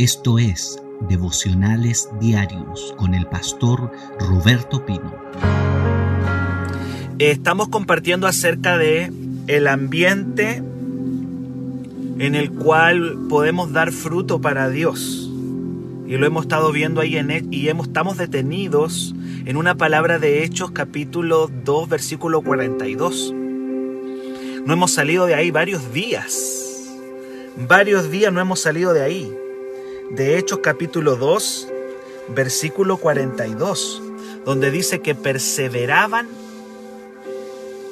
[0.00, 5.14] Esto es Devocionales Diarios con el pastor Roberto Pino.
[7.18, 9.12] Estamos compartiendo acerca de
[9.46, 10.62] el ambiente
[12.18, 15.30] en el cual podemos dar fruto para Dios.
[16.06, 19.14] Y lo hemos estado viendo ahí en, e, y hemos, estamos detenidos
[19.44, 23.34] en una palabra de Hechos capítulo 2 versículo 42.
[24.64, 26.88] No hemos salido de ahí varios días.
[27.68, 29.30] Varios días no hemos salido de ahí
[30.10, 31.68] de Hechos capítulo 2,
[32.34, 34.02] versículo 42,
[34.44, 36.26] donde dice que perseveraban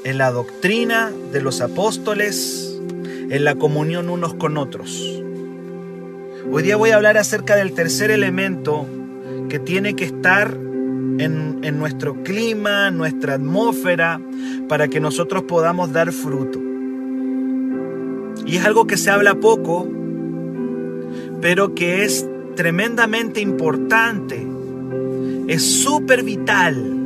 [0.04, 2.76] en la doctrina de los apóstoles,
[3.30, 5.22] en la comunión unos con otros.
[6.50, 8.86] Hoy día voy a hablar acerca del tercer elemento
[9.48, 14.20] que tiene que estar en, en nuestro clima, nuestra atmósfera,
[14.68, 16.58] para que nosotros podamos dar fruto.
[18.44, 19.86] Y es algo que se habla poco,
[21.40, 24.46] pero que es tremendamente importante.
[25.46, 26.96] Es súper vital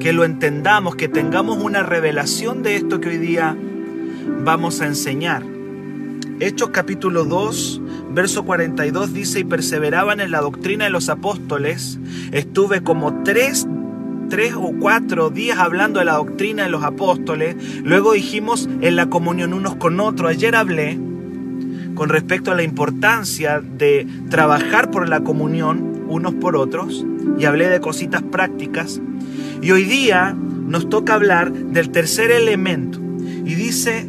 [0.00, 3.56] que lo entendamos, que tengamos una revelación de esto que hoy día
[4.44, 5.42] vamos a enseñar.
[6.40, 11.98] Hechos capítulo 2, verso 42 dice, y perseveraban en la doctrina de los apóstoles.
[12.30, 13.66] Estuve como tres,
[14.30, 17.56] tres o cuatro días hablando de la doctrina de los apóstoles.
[17.82, 20.30] Luego dijimos en la comunión unos con otros.
[20.30, 21.07] Ayer hablé
[21.98, 27.04] con respecto a la importancia de trabajar por la comunión unos por otros
[27.40, 29.00] y hablé de cositas prácticas.
[29.62, 34.08] Y hoy día nos toca hablar del tercer elemento y dice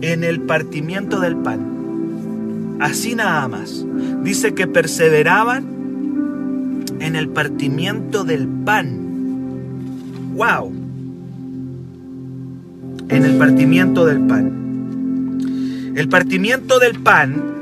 [0.00, 2.76] en el partimiento del pan.
[2.78, 3.84] Así nada más.
[4.22, 9.00] Dice que perseveraban en el partimiento del pan.
[10.36, 10.72] ¡Wow!
[13.08, 14.63] En el partimiento del pan.
[15.94, 17.54] El partimiento del pan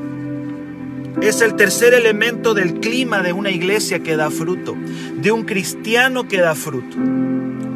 [1.21, 4.75] es el tercer elemento del clima de una iglesia que da fruto,
[5.21, 6.97] de un cristiano que da fruto.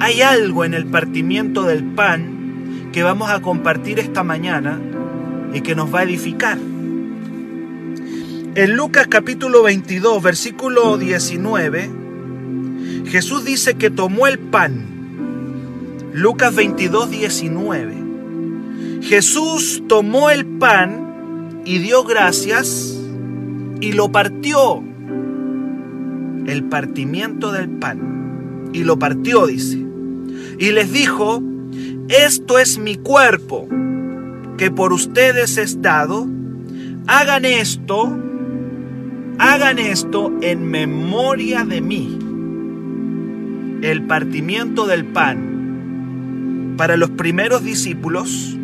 [0.01, 4.81] Hay algo en el partimiento del pan que vamos a compartir esta mañana
[5.53, 6.57] y que nos va a edificar.
[8.55, 11.91] En Lucas capítulo 22, versículo 19,
[13.09, 14.87] Jesús dice que tomó el pan.
[16.15, 18.06] Lucas 22, 19.
[19.07, 23.01] Jesús tomó el pan y dio gracias
[23.81, 24.83] y lo partió.
[26.47, 28.71] El partimiento del pan.
[28.73, 29.79] Y lo partió, dice.
[30.59, 31.41] Y les dijo,
[32.09, 33.69] esto es mi cuerpo,
[34.59, 36.27] que por ustedes es dado.
[37.07, 38.13] Hagan esto,
[39.39, 42.19] hagan esto en memoria de mí.
[43.83, 48.59] El partimiento del pan para los primeros discípulos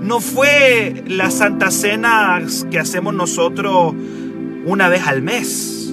[0.00, 3.94] no fue la Santa Cena que hacemos nosotros
[4.64, 5.92] una vez al mes.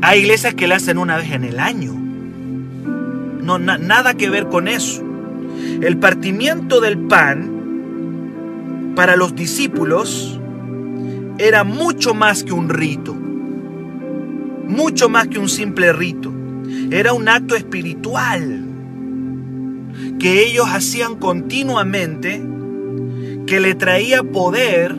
[0.00, 1.94] Hay iglesias que la hacen una vez en el año.
[1.94, 5.02] No, nada que ver con eso.
[5.80, 7.50] El partimiento del pan
[8.94, 10.38] para los discípulos
[11.38, 13.14] era mucho más que un rito.
[14.66, 16.32] Mucho más que un simple rito.
[16.90, 18.63] Era un acto espiritual
[20.24, 22.42] que ellos hacían continuamente,
[23.46, 24.96] que le traía poder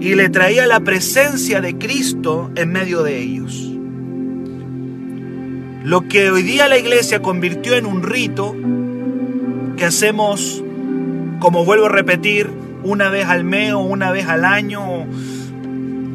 [0.00, 3.54] y le traía la presencia de Cristo en medio de ellos.
[5.84, 8.56] Lo que hoy día la iglesia convirtió en un rito
[9.76, 10.64] que hacemos,
[11.38, 12.50] como vuelvo a repetir,
[12.82, 15.06] una vez al mes o una vez al año,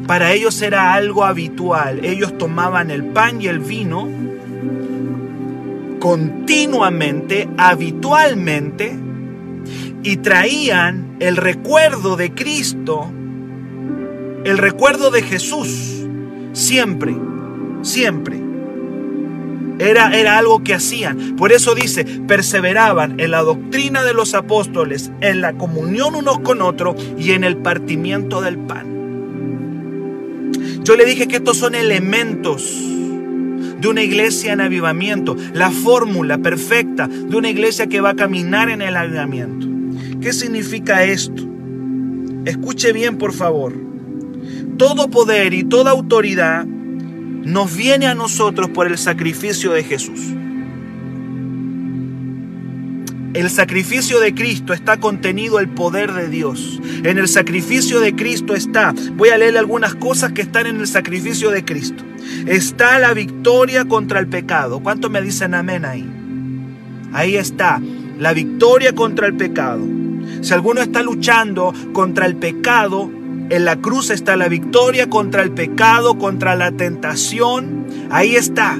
[0.06, 2.04] para ellos era algo habitual.
[2.04, 4.06] Ellos tomaban el pan y el vino
[5.98, 8.98] continuamente, habitualmente,
[10.02, 13.10] y traían el recuerdo de Cristo,
[14.44, 16.06] el recuerdo de Jesús,
[16.52, 17.16] siempre,
[17.82, 18.40] siempre.
[19.80, 21.36] Era, era, algo que hacían.
[21.36, 26.62] Por eso dice, perseveraban en la doctrina de los apóstoles, en la comunión unos con
[26.62, 28.98] otros y en el partimiento del pan.
[30.82, 32.62] Yo le dije que estos son elementos
[33.80, 38.70] de una iglesia en avivamiento, la fórmula perfecta de una iglesia que va a caminar
[38.70, 39.66] en el avivamiento.
[40.20, 41.44] ¿Qué significa esto?
[42.44, 43.72] Escuche bien, por favor.
[44.76, 50.20] Todo poder y toda autoridad nos viene a nosotros por el sacrificio de Jesús
[53.38, 56.80] el sacrificio de Cristo está contenido el poder de Dios.
[57.04, 60.88] En el sacrificio de Cristo está, voy a leer algunas cosas que están en el
[60.88, 62.02] sacrificio de Cristo.
[62.46, 64.80] Está la victoria contra el pecado.
[64.80, 66.04] ¿Cuánto me dicen amén ahí?
[67.12, 67.80] Ahí está,
[68.18, 69.86] la victoria contra el pecado.
[70.40, 73.10] Si alguno está luchando contra el pecado,
[73.50, 77.86] En la cruz está la victoria contra el pecado, contra la tentación.
[78.10, 78.78] Ahí está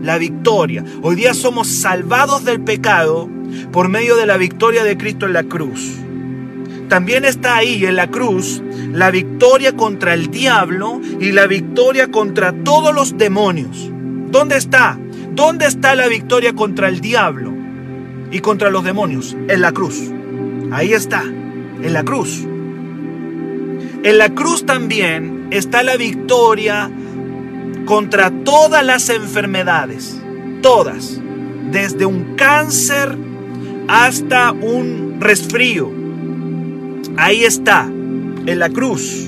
[0.00, 0.84] la victoria.
[1.02, 3.28] Hoy día somos salvados del pecado
[3.72, 5.96] por medio de la victoria de Cristo en la cruz.
[6.88, 8.62] También está ahí en la cruz
[8.92, 13.90] la victoria contra el diablo y la victoria contra todos los demonios.
[14.30, 14.98] ¿Dónde está?
[15.32, 17.52] ¿Dónde está la victoria contra el diablo
[18.30, 19.36] y contra los demonios?
[19.48, 20.10] En la cruz.
[20.72, 22.44] Ahí está, en la cruz.
[24.02, 26.90] En la cruz también está la victoria
[27.90, 30.16] contra todas las enfermedades,
[30.62, 31.20] todas,
[31.72, 33.16] desde un cáncer
[33.88, 35.90] hasta un resfrío.
[37.16, 39.26] Ahí está, en la cruz.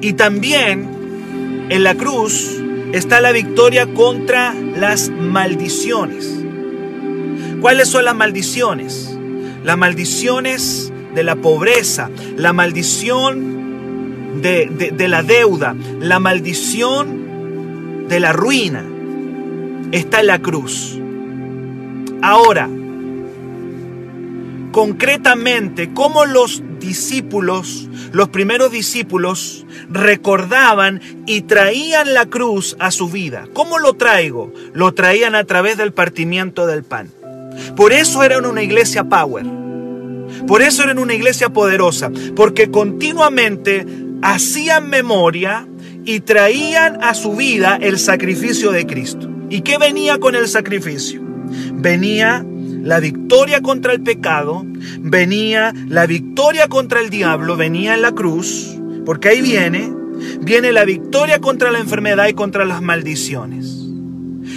[0.00, 2.60] Y también en la cruz
[2.92, 6.34] está la victoria contra las maldiciones.
[7.60, 9.16] ¿Cuáles son las maldiciones?
[9.62, 13.61] Las maldiciones de la pobreza, la maldición
[14.40, 18.84] de, de, la deuda, la maldición de la ruina.
[19.92, 20.98] Está en la cruz.
[22.22, 22.68] Ahora,
[24.72, 33.46] concretamente, ¿cómo los discípulos, los primeros discípulos, recordaban y traían la cruz a su vida.
[33.54, 34.52] ¿Cómo lo traigo?
[34.74, 37.10] Lo traían a través del partimiento del pan.
[37.76, 39.46] Por eso eran una iglesia power.
[40.46, 42.10] Por eso eran una iglesia poderosa.
[42.34, 43.86] Porque continuamente
[44.22, 45.66] hacían memoria
[46.04, 49.28] y traían a su vida el sacrificio de Cristo.
[49.50, 51.20] ¿Y qué venía con el sacrificio?
[51.74, 52.44] Venía
[52.82, 54.64] la victoria contra el pecado,
[55.00, 59.92] venía la victoria contra el diablo, venía en la cruz, porque ahí viene,
[60.40, 63.78] viene la victoria contra la enfermedad y contra las maldiciones.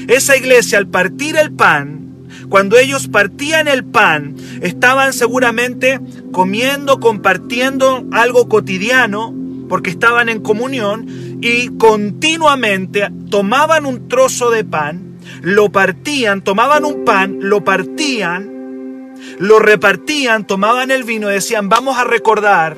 [0.08, 2.06] Esa iglesia al partir el pan,
[2.50, 6.00] cuando ellos partían el pan, estaban seguramente
[6.32, 9.34] comiendo, compartiendo algo cotidiano,
[9.68, 11.08] porque estaban en comunión,
[11.42, 15.06] y continuamente tomaban un trozo de pan
[15.42, 21.98] lo partían, tomaban un pan, lo partían, lo repartían, tomaban el vino y decían, vamos
[21.98, 22.76] a recordar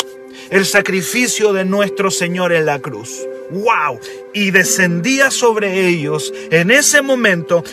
[0.49, 3.25] el sacrificio de nuestro Señor en la cruz.
[3.51, 3.99] ¡Wow!
[4.33, 7.63] Y descendía sobre ellos en ese momento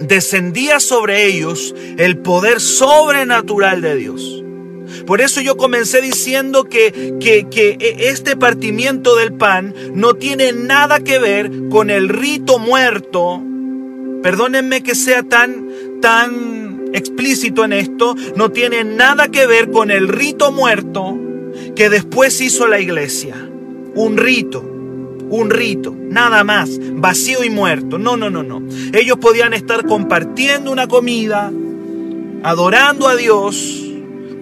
[0.00, 4.42] descendía sobre ellos el poder sobrenatural de Dios.
[5.04, 11.00] Por eso yo comencé diciendo que, que, que, este partimiento del pan no tiene nada
[11.00, 13.42] que ver con el rito muerto
[14.26, 15.68] Perdónenme que sea tan,
[16.00, 21.16] tan explícito en esto, no tiene nada que ver con el rito muerto
[21.76, 23.36] que después hizo la iglesia.
[23.94, 24.62] Un rito,
[25.30, 27.98] un rito, nada más, vacío y muerto.
[27.98, 28.62] No, no, no, no.
[28.92, 31.52] Ellos podían estar compartiendo una comida,
[32.42, 33.85] adorando a Dios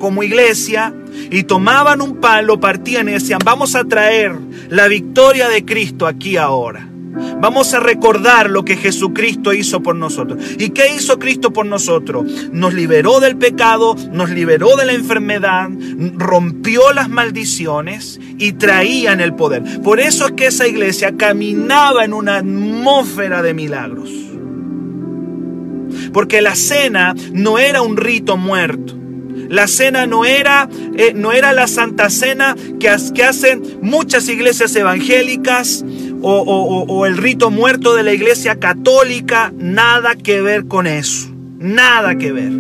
[0.05, 0.93] como iglesia,
[1.31, 4.37] y tomaban un pan, lo partían y decían, vamos a traer
[4.69, 6.87] la victoria de Cristo aquí ahora.
[7.41, 10.45] Vamos a recordar lo que Jesucristo hizo por nosotros.
[10.59, 12.51] ¿Y qué hizo Cristo por nosotros?
[12.53, 15.71] Nos liberó del pecado, nos liberó de la enfermedad,
[16.19, 19.63] rompió las maldiciones y traían el poder.
[19.83, 24.11] Por eso es que esa iglesia caminaba en una atmósfera de milagros.
[26.13, 29.04] Porque la cena no era un rito muerto.
[29.49, 34.75] La cena no era, eh, no era la santa cena que, que hacen muchas iglesias
[34.77, 35.85] evangélicas
[36.27, 42.33] o, el rito muerto de la iglesia católica, nada que ver con eso, nada que
[42.33, 42.53] ver.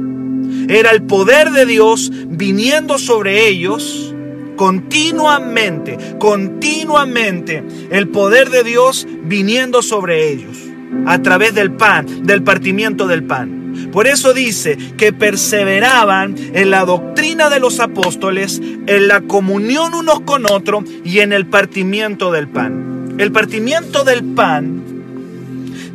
[0.69, 4.15] Era el poder de Dios viniendo sobre ellos
[4.57, 10.59] continuamente, continuamente, el poder de Dios viniendo sobre ellos
[11.07, 13.64] a través del pan, del partimiento del pan.
[13.93, 20.21] Por eso dice que perseveraban en la doctrina de los apóstoles, en la comunión unos
[20.21, 23.15] con otros y en el partimiento del pan.
[23.19, 24.83] El partimiento del pan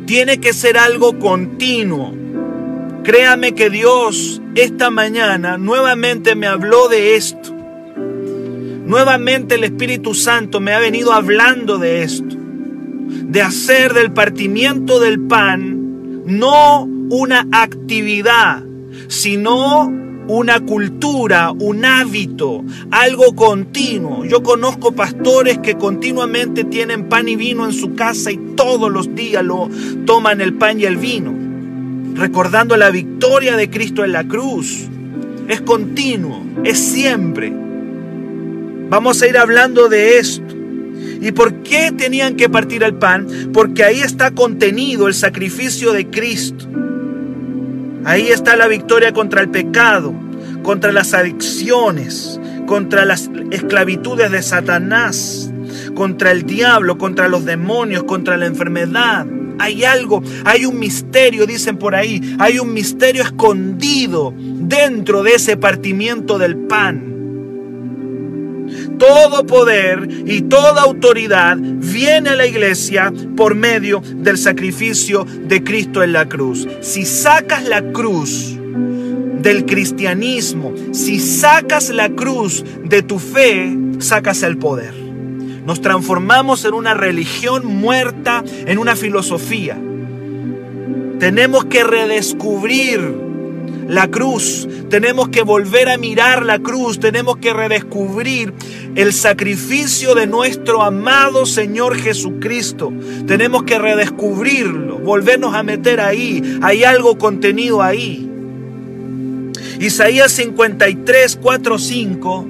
[0.06, 2.14] tiene que ser algo continuo.
[3.04, 7.54] Créame que Dios esta mañana nuevamente me habló de esto.
[8.84, 12.36] Nuevamente el Espíritu Santo me ha venido hablando de esto.
[12.36, 18.64] De hacer del partimiento del pan no una actividad,
[19.08, 19.92] sino
[20.28, 24.24] una cultura, un hábito, algo continuo.
[24.24, 29.12] Yo conozco pastores que continuamente tienen pan y vino en su casa y todos los
[29.14, 29.68] días lo
[30.06, 31.34] toman el pan y el vino,
[32.14, 34.88] recordando la victoria de Cristo en la cruz.
[35.48, 37.52] Es continuo, es siempre.
[38.88, 40.54] Vamos a ir hablando de esto.
[41.20, 43.26] ¿Y por qué tenían que partir el pan?
[43.52, 46.68] Porque ahí está contenido el sacrificio de Cristo.
[48.04, 50.14] Ahí está la victoria contra el pecado,
[50.62, 55.50] contra las adicciones, contra las esclavitudes de Satanás,
[55.94, 59.26] contra el diablo, contra los demonios, contra la enfermedad.
[59.58, 65.58] Hay algo, hay un misterio, dicen por ahí, hay un misterio escondido dentro de ese
[65.58, 67.09] partimiento del pan.
[69.00, 76.02] Todo poder y toda autoridad viene a la iglesia por medio del sacrificio de Cristo
[76.02, 76.68] en la cruz.
[76.82, 78.58] Si sacas la cruz
[79.40, 84.92] del cristianismo, si sacas la cruz de tu fe, sacas el poder.
[85.64, 89.78] Nos transformamos en una religión muerta, en una filosofía.
[91.18, 93.29] Tenemos que redescubrir
[93.90, 94.68] la cruz.
[94.88, 97.00] Tenemos que volver a mirar la cruz.
[97.00, 98.54] Tenemos que redescubrir
[98.94, 102.92] el sacrificio de nuestro amado Señor Jesucristo.
[103.26, 106.58] Tenemos que redescubrirlo, volvernos a meter ahí.
[106.62, 108.28] Hay algo contenido ahí.
[109.80, 112.46] Isaías 53, 4, 5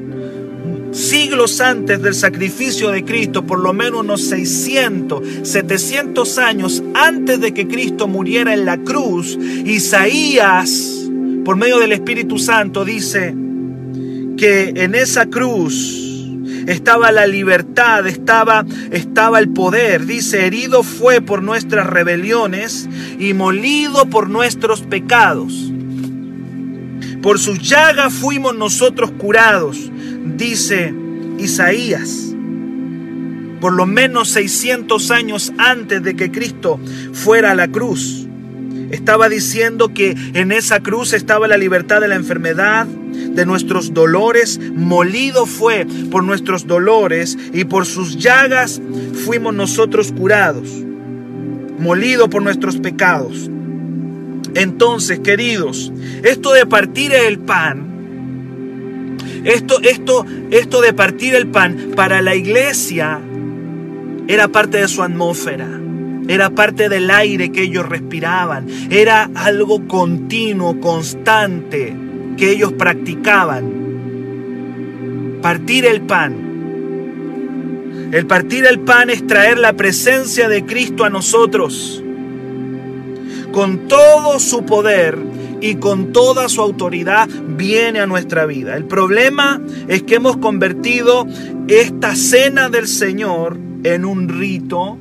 [0.92, 7.54] siglos antes del sacrificio de Cristo, por lo menos unos 600, 700 años antes de
[7.54, 10.99] que Cristo muriera en la cruz, Isaías
[11.44, 13.34] por medio del Espíritu Santo, dice
[14.36, 16.00] que en esa cruz
[16.66, 20.06] estaba la libertad, estaba, estaba el poder.
[20.06, 25.72] Dice, herido fue por nuestras rebeliones y molido por nuestros pecados.
[27.22, 29.90] Por su llaga fuimos nosotros curados,
[30.36, 30.94] dice
[31.38, 32.34] Isaías.
[33.60, 36.80] Por lo menos 600 años antes de que Cristo
[37.12, 38.26] fuera a la cruz.
[38.90, 44.58] Estaba diciendo que en esa cruz estaba la libertad de la enfermedad, de nuestros dolores.
[44.74, 48.82] Molido fue por nuestros dolores y por sus llagas
[49.24, 50.68] fuimos nosotros curados.
[51.78, 53.48] Molido por nuestros pecados.
[54.54, 55.92] Entonces, queridos,
[56.24, 63.20] esto de partir el pan, esto, esto, esto de partir el pan para la iglesia
[64.26, 65.79] era parte de su atmósfera
[66.30, 71.92] era parte del aire que ellos respiraban, era algo continuo, constante,
[72.36, 73.80] que ellos practicaban.
[75.42, 78.10] Partir el pan.
[78.12, 82.00] El partir el pan es traer la presencia de Cristo a nosotros,
[83.50, 85.18] con todo su poder
[85.60, 88.76] y con toda su autoridad viene a nuestra vida.
[88.76, 91.26] El problema es que hemos convertido
[91.66, 94.96] esta cena del Señor en un rito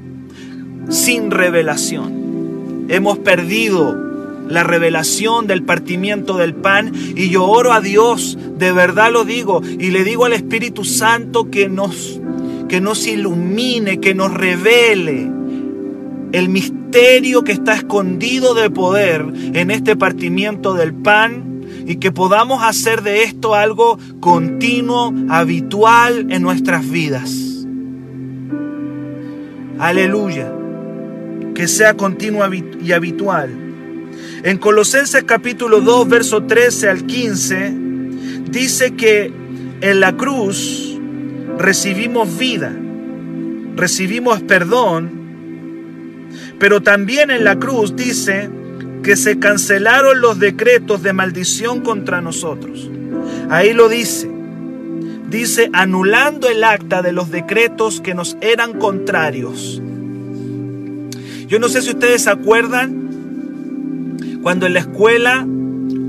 [0.89, 2.88] sin revelación.
[2.89, 3.96] Hemos perdido
[4.48, 9.62] la revelación del partimiento del pan y yo oro a Dios, de verdad lo digo,
[9.63, 12.19] y le digo al Espíritu Santo que nos
[12.67, 15.31] que nos ilumine, que nos revele
[16.31, 22.63] el misterio que está escondido de poder en este partimiento del pan y que podamos
[22.63, 27.65] hacer de esto algo continuo, habitual en nuestras vidas.
[29.79, 30.59] Aleluya
[31.60, 33.50] que sea continua y habitual.
[34.44, 37.74] En Colosenses capítulo 2, verso 13 al 15,
[38.50, 39.34] dice que
[39.82, 40.98] en la cruz
[41.58, 42.74] recibimos vida,
[43.75, 48.50] recibimos perdón, pero también en la cruz dice
[49.04, 52.89] que se cancelaron los decretos de maldición contra nosotros.
[53.50, 54.32] Ahí lo dice.
[55.30, 59.82] Dice, anulando el acta de los decretos que nos eran contrarios
[61.50, 63.10] yo no sé si ustedes se acuerdan
[64.44, 65.48] cuando en la escuela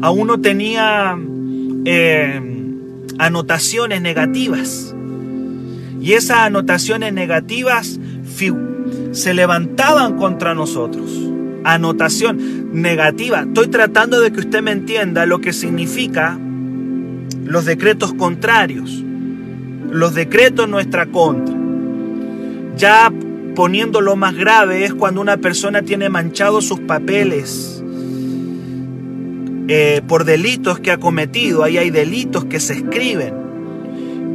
[0.02, 1.18] a uno tenía
[1.86, 2.40] eh,
[3.18, 4.94] anotaciones negativas.
[5.98, 7.98] Y esas anotaciones negativas
[9.12, 11.10] se levantaban contra nosotros.
[11.64, 13.40] Anotación negativa.
[13.40, 16.38] Estoy tratando de que usted me entienda lo que significa
[17.46, 19.02] los decretos contrarios.
[19.90, 21.54] Los decretos en nuestra contra.
[22.76, 23.10] Ya
[23.60, 27.84] poniéndolo más grave es cuando una persona tiene manchados sus papeles
[29.68, 31.62] eh, por delitos que ha cometido.
[31.62, 33.34] Ahí hay delitos que se escriben.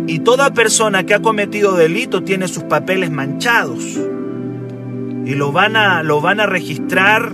[0.05, 3.98] Y toda persona que ha cometido delito tiene sus papeles manchados.
[5.25, 7.34] Y lo van a, lo van a registrar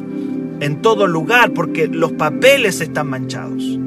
[0.62, 3.78] en todo lugar porque los papeles están manchados.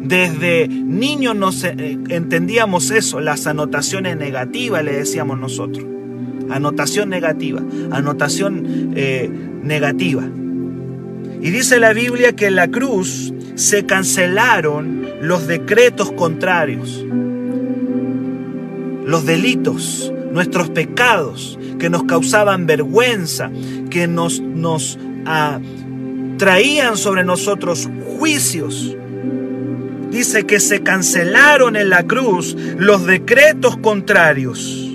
[0.00, 5.84] Desde niños nos eh, entendíamos eso, las anotaciones negativas le decíamos nosotros
[6.50, 9.30] anotación negativa, anotación eh,
[9.62, 10.24] negativa.
[11.40, 17.04] Y dice la Biblia que en la cruz se cancelaron los decretos contrarios,
[19.04, 23.50] los delitos, nuestros pecados que nos causaban vergüenza,
[23.90, 25.60] que nos, nos ah,
[26.38, 27.88] traían sobre nosotros
[28.18, 28.96] juicios.
[30.10, 34.87] dice que se cancelaron en la cruz los decretos contrarios.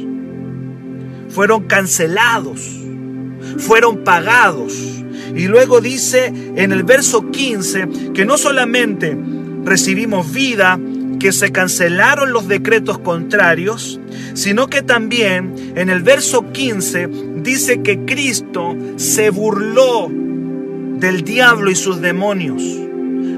[1.34, 2.62] Fueron cancelados,
[3.58, 4.74] fueron pagados.
[5.36, 9.18] Y luego dice en el verso 15 que no solamente
[9.64, 10.80] recibimos vida,
[11.20, 14.00] que se cancelaron los decretos contrarios,
[14.34, 21.76] sino que también en el verso 15 dice que Cristo se burló del diablo y
[21.76, 22.62] sus demonios.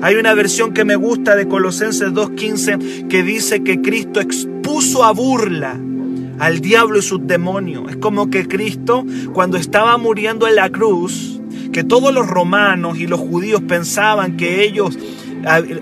[0.02, 5.12] Hay una versión que me gusta de Colosenses 2.15 que dice que Cristo expuso a
[5.12, 5.80] burla
[6.40, 7.90] al diablo y sus demonios.
[7.90, 11.40] Es como que Cristo, cuando estaba muriendo en la cruz,
[11.72, 14.98] que todos los romanos y los judíos pensaban que ellos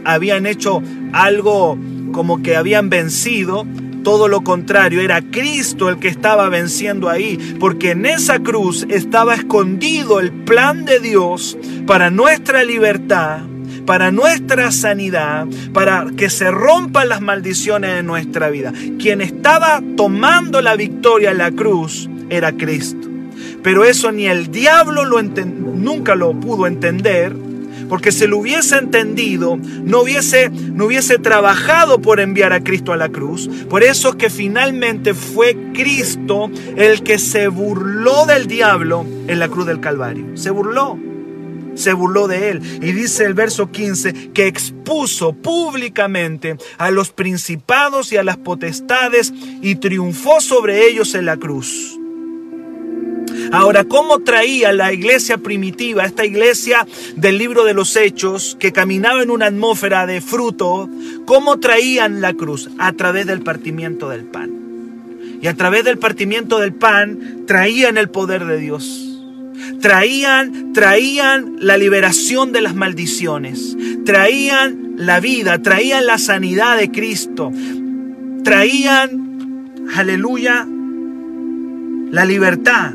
[0.04, 0.82] habían hecho
[1.14, 1.78] algo
[2.12, 3.66] como que habían vencido,
[4.04, 9.36] todo lo contrario, era Cristo el que estaba venciendo ahí, porque en esa cruz estaba
[9.36, 11.58] escondido el plan de Dios
[11.88, 13.40] para nuestra libertad,
[13.86, 18.74] para nuestra sanidad, para que se rompan las maldiciones de nuestra vida.
[19.00, 23.08] Quien estaba tomando la victoria en la cruz era Cristo.
[23.62, 27.34] Pero eso ni el diablo lo nunca lo pudo entender,
[27.88, 32.98] porque si lo hubiese entendido, no hubiese, no hubiese trabajado por enviar a Cristo a
[32.98, 33.50] la cruz.
[33.70, 39.48] Por eso es que finalmente fue Cristo el que se burló del diablo en la
[39.48, 40.26] cruz del Calvario.
[40.36, 41.13] Se burló.
[41.76, 42.62] Se burló de él.
[42.82, 49.34] Y dice el verso 15 que expuso públicamente a los principados y a las potestades
[49.62, 51.98] y triunfó sobre ellos en la cruz.
[53.52, 59.22] Ahora, ¿cómo traía la iglesia primitiva, esta iglesia del libro de los hechos, que caminaba
[59.22, 60.90] en una atmósfera de fruto,
[61.26, 62.70] cómo traían la cruz?
[62.80, 64.52] A través del partimiento del pan.
[65.42, 69.13] Y a través del partimiento del pan traían el poder de Dios.
[69.82, 73.76] Traían, traían la liberación de las maldiciones.
[74.06, 77.52] Traían la vida, traían la sanidad de Cristo.
[78.44, 80.68] Traían, aleluya,
[82.12, 82.94] la libertad.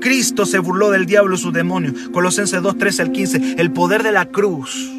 [0.00, 1.94] Cristo se burló del diablo y sus demonios.
[2.12, 3.54] Colosenses 2, 13 al 15.
[3.58, 4.92] El poder de la cruz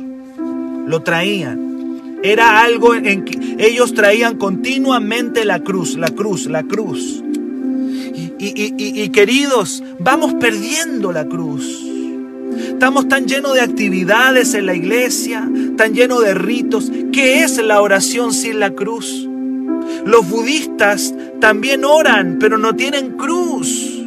[0.88, 2.20] lo traían.
[2.24, 7.24] Era algo en que ellos traían continuamente la cruz, la cruz, la cruz.
[8.38, 11.84] Y, queridos, vamos perdiendo la cruz.
[12.68, 16.92] Estamos tan llenos de actividades en la iglesia, tan llenos de ritos.
[17.12, 19.28] ¿Qué es la oración sin la cruz?
[20.06, 24.04] Los budistas también oran, pero no tienen cruz.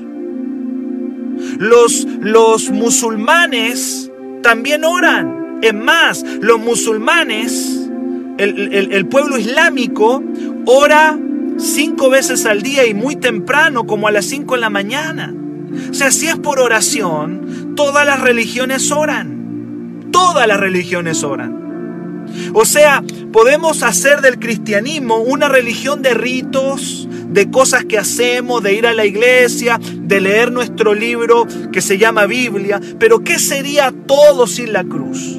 [1.58, 4.10] Los, los musulmanes
[4.42, 5.58] también oran.
[5.62, 7.90] Es más, los musulmanes,
[8.38, 10.22] el, pueblo islámico,
[10.66, 11.18] ora
[11.58, 15.34] cinco veces al día y muy temprano, como a las cinco de la mañana.
[15.90, 20.08] O sea, si es por oración, todas las religiones oran.
[20.10, 22.26] Todas las religiones oran.
[22.52, 28.74] O sea, podemos hacer del cristianismo una religión de ritos, de cosas que hacemos, de
[28.74, 33.92] ir a la iglesia, de leer nuestro libro que se llama Biblia, pero ¿qué sería
[34.06, 35.36] todo sin la cruz?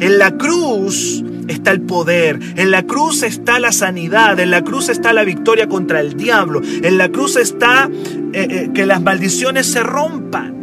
[0.00, 4.88] En la cruz está el poder, en la cruz está la sanidad, en la cruz
[4.88, 7.90] está la victoria contra el diablo, en la cruz está
[8.32, 10.60] eh, eh, que las maldiciones se rompan.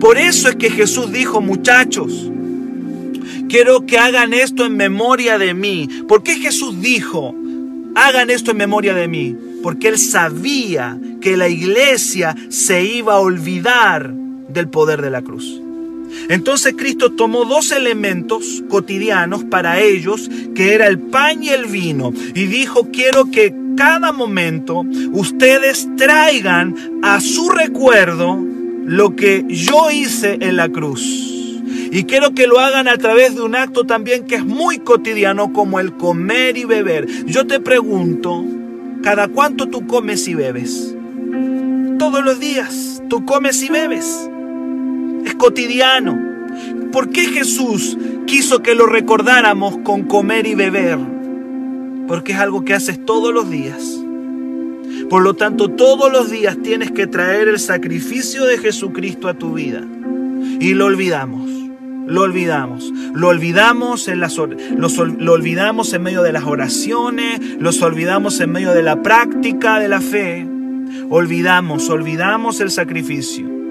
[0.00, 2.30] Por eso es que Jesús dijo, muchachos,
[3.48, 5.88] quiero que hagan esto en memoria de mí.
[6.08, 7.34] ¿Por qué Jesús dijo,
[7.94, 9.36] hagan esto en memoria de mí?
[9.62, 14.12] Porque él sabía que la iglesia se iba a olvidar
[14.48, 15.60] del poder de la cruz.
[16.28, 22.12] Entonces Cristo tomó dos elementos cotidianos para ellos, que era el pan y el vino,
[22.34, 28.38] y dijo, quiero que cada momento ustedes traigan a su recuerdo
[28.84, 31.32] lo que yo hice en la cruz.
[31.90, 35.52] Y quiero que lo hagan a través de un acto también que es muy cotidiano
[35.52, 37.06] como el comer y beber.
[37.26, 38.44] Yo te pregunto,
[39.02, 40.94] ¿cada cuánto tú comes y bebes?
[41.98, 44.30] Todos los días tú comes y bebes.
[45.24, 46.18] Es cotidiano.
[46.92, 50.98] ¿Por qué Jesús quiso que lo recordáramos con comer y beber?
[52.06, 53.98] Porque es algo que haces todos los días.
[55.08, 59.54] Por lo tanto, todos los días tienes que traer el sacrificio de Jesucristo a tu
[59.54, 59.82] vida.
[60.60, 61.50] Y lo olvidamos.
[62.06, 62.92] Lo olvidamos.
[63.14, 68.72] Lo olvidamos en las lo olvidamos en medio de las oraciones, los olvidamos en medio
[68.72, 70.46] de la práctica de la fe.
[71.08, 73.61] Olvidamos, olvidamos el sacrificio.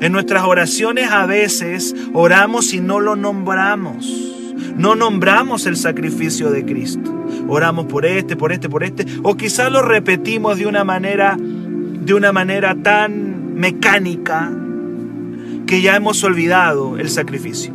[0.00, 4.30] En nuestras oraciones a veces oramos y no lo nombramos.
[4.76, 7.14] No nombramos el sacrificio de Cristo.
[7.48, 12.14] Oramos por este, por este, por este, o quizás lo repetimos de una manera de
[12.14, 14.50] una manera tan mecánica
[15.66, 17.72] que ya hemos olvidado el sacrificio.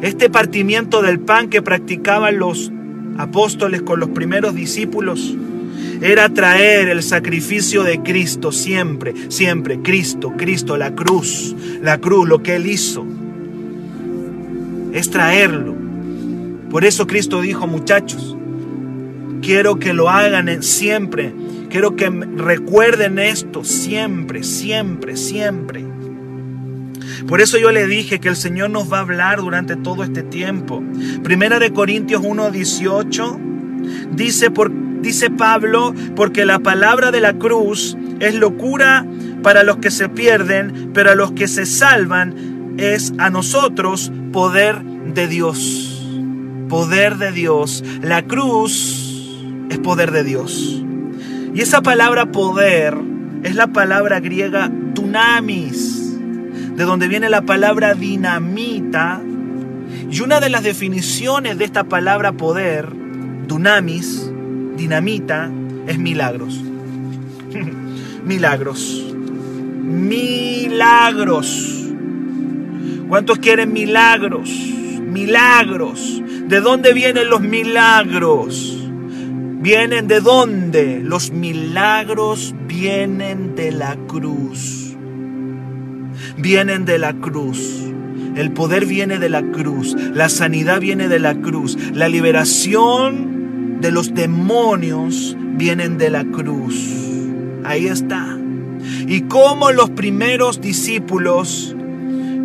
[0.00, 2.72] Este partimiento del pan que practicaban los
[3.18, 5.36] apóstoles con los primeros discípulos
[6.00, 12.42] era traer el sacrificio de Cristo siempre, siempre, Cristo, Cristo, la cruz, la cruz, lo
[12.42, 13.04] que Él hizo.
[14.92, 15.74] Es traerlo.
[16.70, 18.36] Por eso Cristo dijo, muchachos,
[19.42, 21.32] quiero que lo hagan siempre,
[21.70, 25.84] quiero que recuerden esto siempre, siempre, siempre.
[27.26, 30.22] Por eso yo le dije que el Señor nos va a hablar durante todo este
[30.22, 30.82] tiempo.
[31.22, 33.38] Primera de Corintios 1:18
[34.14, 39.06] dice por dice Pablo, porque la palabra de la cruz es locura
[39.42, 44.82] para los que se pierden, pero a los que se salvan es a nosotros poder
[44.82, 46.06] de Dios.
[46.68, 47.82] Poder de Dios.
[48.02, 49.38] La cruz
[49.70, 50.82] es poder de Dios.
[51.54, 52.96] Y esa palabra poder
[53.42, 56.18] es la palabra griega dunamis,
[56.76, 59.20] de donde viene la palabra dinamita.
[60.10, 62.90] Y una de las definiciones de esta palabra poder,
[63.46, 64.30] dunamis,
[64.78, 65.50] dinamita
[65.86, 66.62] es milagros.
[68.24, 69.12] milagros.
[69.82, 71.74] Milagros.
[73.08, 74.48] ¿Cuántos quieren milagros?
[74.50, 76.22] Milagros.
[76.46, 78.78] ¿De dónde vienen los milagros?
[79.60, 81.00] ¿Vienen de dónde?
[81.02, 84.96] Los milagros vienen de la cruz.
[86.36, 87.84] Vienen de la cruz.
[88.36, 89.96] El poder viene de la cruz.
[90.14, 91.76] La sanidad viene de la cruz.
[91.92, 93.37] La liberación
[93.80, 96.74] de los demonios vienen de la cruz.
[97.64, 98.36] Ahí está.
[99.06, 101.74] Y como los primeros discípulos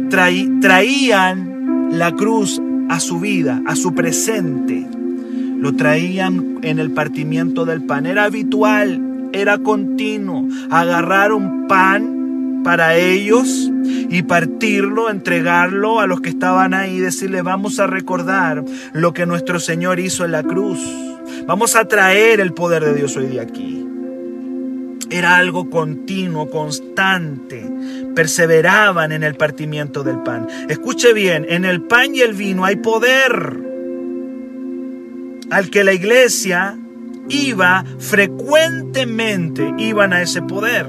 [0.10, 4.88] traían la cruz a su vida, a su presente.
[5.58, 8.06] Lo traían en el partimiento del pan.
[8.06, 10.48] Era habitual, era continuo.
[10.70, 13.72] Agarrar un pan para ellos
[14.10, 19.60] y partirlo, entregarlo a los que estaban ahí, decirle, vamos a recordar lo que nuestro
[19.60, 20.80] Señor hizo en la cruz.
[21.46, 23.86] Vamos a traer el poder de Dios hoy día aquí.
[25.10, 27.70] Era algo continuo, constante.
[28.16, 30.48] Perseveraban en el partimiento del pan.
[30.70, 33.60] Escuche bien, en el pan y el vino hay poder.
[35.50, 36.80] Al que la iglesia
[37.28, 40.88] iba frecuentemente, iban a ese poder.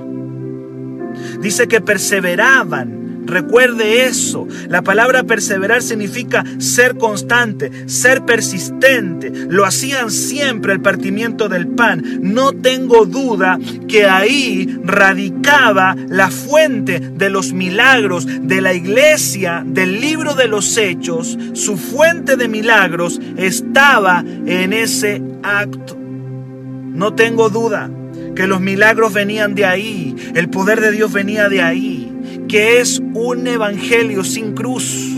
[1.41, 4.47] Dice que perseveraban Recuerde eso.
[4.69, 9.33] La palabra perseverar significa ser constante, ser persistente.
[9.49, 12.03] Lo hacían siempre el partimiento del pan.
[12.21, 13.59] No tengo duda
[13.89, 20.77] que ahí radicaba la fuente de los milagros de la iglesia del libro de los
[20.77, 21.39] hechos.
[21.55, 25.97] Su fuente de milagros estaba en ese acto.
[25.97, 27.91] No tengo duda
[28.37, 32.14] que los milagros venían de ahí, el poder de Dios venía de ahí
[32.49, 35.15] que es un evangelio sin cruz.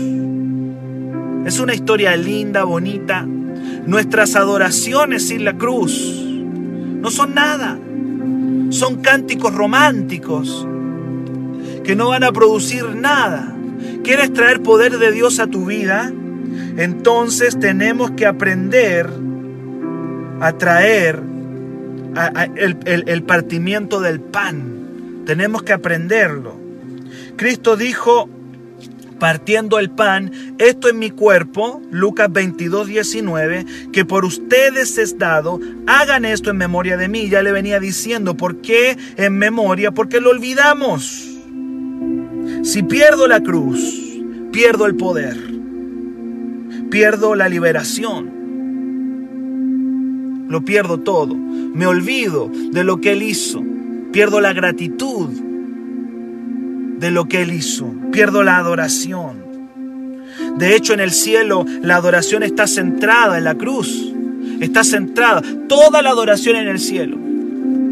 [1.45, 3.25] Es una historia linda, bonita.
[3.85, 6.23] Nuestras adoraciones sin la cruz
[7.01, 7.79] no son nada.
[8.69, 10.67] Son cánticos románticos
[11.83, 13.55] que no van a producir nada.
[14.03, 16.11] ¿Quieres traer poder de Dios a tu vida?
[16.77, 19.09] Entonces tenemos que aprender
[20.41, 21.21] a traer
[22.85, 25.23] el partimiento del pan.
[25.25, 26.66] Tenemos que aprenderlo.
[27.37, 28.29] Cristo dijo,
[29.19, 35.59] partiendo el pan, esto es mi cuerpo, Lucas 22, 19, que por ustedes es dado,
[35.85, 37.29] hagan esto en memoria de mí.
[37.29, 39.91] Ya le venía diciendo, ¿por qué en memoria?
[39.91, 41.27] Porque lo olvidamos.
[42.63, 43.79] Si pierdo la cruz,
[44.51, 45.37] pierdo el poder,
[46.89, 48.35] pierdo la liberación,
[50.49, 53.63] lo pierdo todo, me olvido de lo que Él hizo,
[54.11, 55.29] pierdo la gratitud,
[56.97, 57.93] de lo que Él hizo.
[58.11, 59.45] Pierdo la adoración.
[60.57, 64.13] De hecho, en el cielo la adoración está centrada en la cruz.
[64.59, 65.41] Está centrada.
[65.67, 67.17] Toda la adoración en el cielo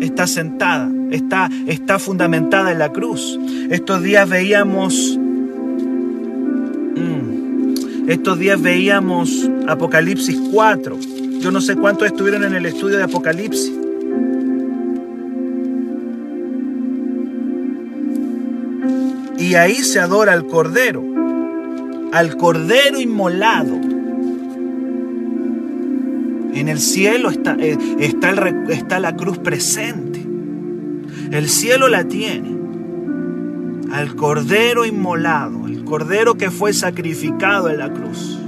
[0.02, 3.40] está sentada, está, está fundamentada en la cruz.
[3.70, 5.18] Estos días veíamos...
[6.96, 10.98] Mm, estos días veíamos Apocalipsis 4.
[11.40, 13.74] Yo no sé cuántos estuvieron en el estudio de Apocalipsis.
[19.46, 21.04] Y ahí se adora al Cordero,
[22.12, 23.76] al Cordero inmolado.
[26.56, 28.34] En el cielo está, eh, está,
[28.70, 30.26] está la cruz presente.
[31.30, 32.58] El cielo la tiene.
[33.92, 38.40] Al Cordero inmolado, el Cordero que fue sacrificado en la cruz.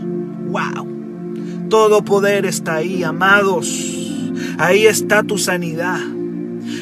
[0.47, 1.69] ¡Wow!
[1.69, 3.67] Todo poder está ahí, amados.
[4.57, 5.99] Ahí está tu sanidad.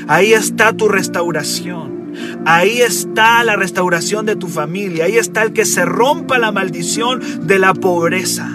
[0.07, 1.94] Ahí está tu restauración.
[2.45, 5.05] Ahí está la restauración de tu familia.
[5.05, 8.49] Ahí está el que se rompa la maldición de la pobreza.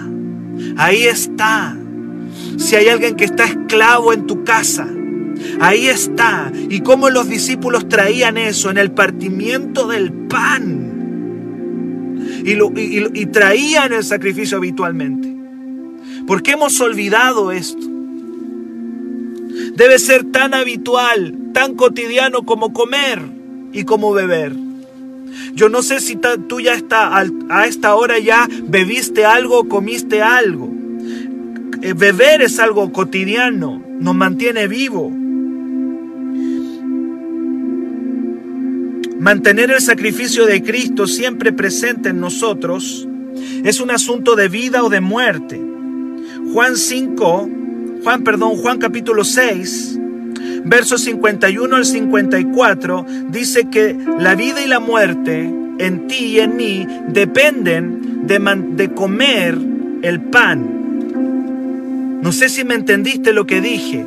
[0.77, 1.77] Ahí está.
[2.57, 4.87] Si hay alguien que está esclavo en tu casa,
[5.59, 6.51] ahí está.
[6.69, 10.87] Y cómo los discípulos traían eso en el partimiento del pan.
[12.43, 15.35] Y, traían el sacrificio habitualmente.
[16.25, 17.85] ¿Por qué hemos olvidado esto?
[19.75, 23.40] Debe ser tan habitual, tan cotidiano como comer
[23.71, 24.53] y como beber.
[25.53, 27.17] Yo no sé si tú ya está,
[27.49, 30.69] a esta hora ya bebiste algo o comiste algo.
[31.81, 35.11] Eh, beber es algo cotidiano, nos mantiene vivo.
[39.19, 43.07] Mantener el sacrificio de Cristo siempre presente en nosotros
[43.63, 45.61] es un asunto de vida o de muerte.
[46.53, 47.49] Juan 5,
[48.03, 49.99] Juan, perdón, Juan capítulo 6,
[50.63, 56.55] versos 51 al 54, dice que la vida y la muerte en ti y en
[56.55, 58.39] mí dependen de,
[58.75, 59.57] de comer
[60.01, 60.81] el pan.
[62.21, 64.05] No sé si me entendiste lo que dije.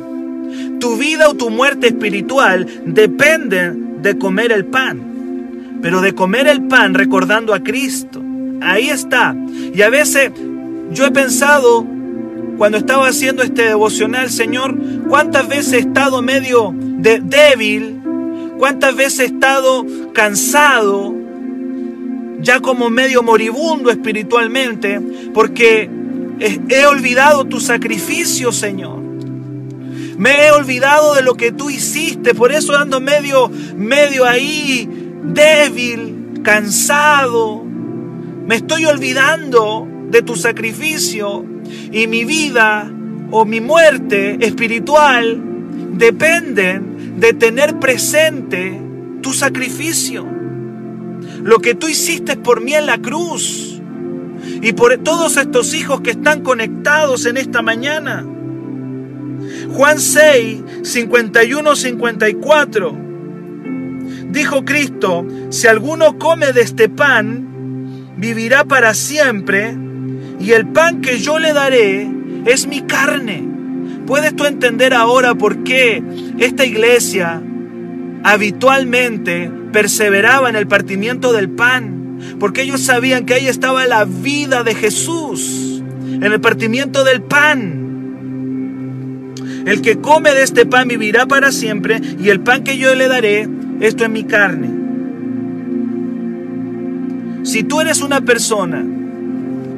[0.79, 6.63] Tu vida o tu muerte espiritual dependen de comer el pan, pero de comer el
[6.63, 8.21] pan recordando a Cristo.
[8.61, 9.35] Ahí está.
[9.73, 10.31] Y a veces
[10.91, 11.85] yo he pensado
[12.57, 14.75] cuando estaba haciendo este devocional, Señor,
[15.07, 18.01] cuántas veces he estado medio de débil,
[18.57, 21.13] cuántas veces he estado cansado,
[22.39, 25.01] ya como medio moribundo espiritualmente,
[25.33, 25.89] porque
[26.39, 28.99] he olvidado tu sacrificio, Señor.
[30.17, 34.87] Me he olvidado de lo que tú hiciste, por eso ando medio, medio ahí,
[35.23, 37.63] débil, cansado.
[38.47, 41.54] Me estoy olvidando de tu sacrificio
[41.91, 42.91] y mi vida
[43.31, 45.41] o mi muerte espiritual
[45.93, 48.79] dependen de tener presente
[49.21, 50.25] tu sacrificio.
[51.43, 53.81] Lo que tú hiciste por mí en la cruz
[54.61, 58.25] y por todos estos hijos que están conectados en esta mañana.
[59.73, 62.97] Juan 6, 51, 54.
[64.31, 69.77] Dijo Cristo, si alguno come de este pan, vivirá para siempre
[70.45, 72.07] y el pan que yo le daré
[72.45, 73.43] es mi carne.
[74.05, 76.03] ¿Puedes tú entender ahora por qué
[76.37, 77.41] esta iglesia
[78.23, 82.19] habitualmente perseveraba en el partimiento del pan?
[82.39, 87.81] Porque ellos sabían que ahí estaba la vida de Jesús, en el partimiento del pan.
[89.65, 93.07] El que come de este pan vivirá para siempre y el pan que yo le
[93.07, 94.69] daré, esto es mi carne.
[97.41, 98.85] Si tú eres una persona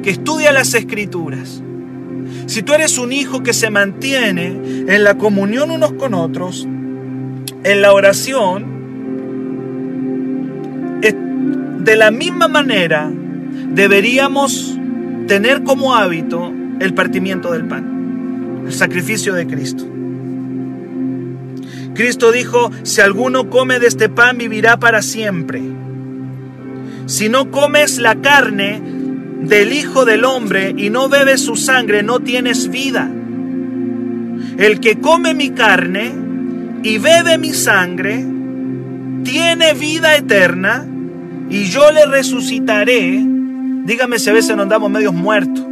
[0.02, 1.62] que estudia las escrituras,
[2.46, 4.46] si tú eres un hijo que se mantiene
[4.88, 6.66] en la comunión unos con otros,
[7.64, 8.78] en la oración,
[11.88, 13.10] de la misma manera
[13.72, 14.76] deberíamos
[15.26, 19.86] tener como hábito el partimiento del pan, el sacrificio de Cristo.
[21.94, 25.62] Cristo dijo, si alguno come de este pan vivirá para siempre.
[27.06, 28.82] Si no comes la carne,
[29.40, 33.10] del Hijo del Hombre y no bebes su sangre, no tienes vida.
[34.58, 36.12] El que come mi carne
[36.82, 38.24] y bebe mi sangre,
[39.24, 40.86] tiene vida eterna
[41.50, 43.24] y yo le resucitaré.
[43.84, 45.64] Dígame si a veces nos andamos medios muertos.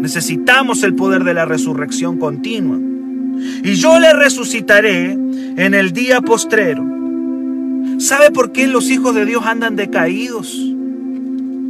[0.00, 2.78] Necesitamos el poder de la resurrección continua.
[3.62, 6.84] Y yo le resucitaré en el día postrero.
[7.98, 10.71] ¿Sabe por qué los hijos de Dios andan decaídos?